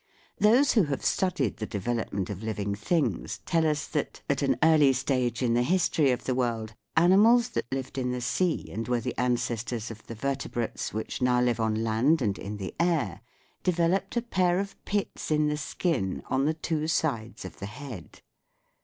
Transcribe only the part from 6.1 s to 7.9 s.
the world, animals that